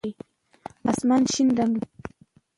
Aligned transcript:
آسمان 0.89 1.23
شین 1.31 1.47
رنګ 1.59 1.73
لري. 1.81 1.89